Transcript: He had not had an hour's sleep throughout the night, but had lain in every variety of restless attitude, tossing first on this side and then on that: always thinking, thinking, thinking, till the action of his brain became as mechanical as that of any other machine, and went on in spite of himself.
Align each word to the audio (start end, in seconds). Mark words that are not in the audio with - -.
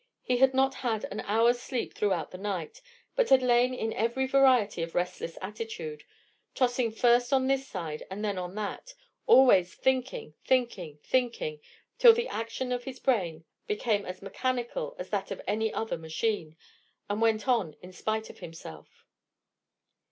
He 0.23 0.37
had 0.37 0.55
not 0.55 0.73
had 0.73 1.05
an 1.11 1.19
hour's 1.19 1.59
sleep 1.61 1.93
throughout 1.93 2.31
the 2.31 2.39
night, 2.39 2.81
but 3.15 3.29
had 3.29 3.43
lain 3.43 3.71
in 3.71 3.93
every 3.93 4.25
variety 4.25 4.81
of 4.81 4.95
restless 4.95 5.37
attitude, 5.43 6.03
tossing 6.55 6.91
first 6.91 7.31
on 7.31 7.45
this 7.45 7.67
side 7.67 8.01
and 8.09 8.25
then 8.25 8.35
on 8.35 8.55
that: 8.55 8.95
always 9.27 9.75
thinking, 9.75 10.33
thinking, 10.43 10.97
thinking, 11.03 11.59
till 11.99 12.13
the 12.13 12.27
action 12.29 12.71
of 12.71 12.85
his 12.85 12.97
brain 12.99 13.45
became 13.67 14.03
as 14.03 14.23
mechanical 14.23 14.95
as 14.97 15.11
that 15.11 15.29
of 15.29 15.39
any 15.45 15.71
other 15.71 15.99
machine, 15.99 16.57
and 17.07 17.21
went 17.21 17.47
on 17.47 17.75
in 17.83 17.93
spite 17.93 18.27
of 18.31 18.39
himself. 18.39 19.05